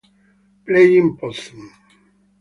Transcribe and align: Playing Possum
Playing 0.65 1.13
Possum 1.19 1.61